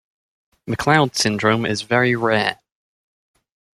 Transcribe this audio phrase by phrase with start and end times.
[0.67, 2.57] McLeod syndrome is very rare.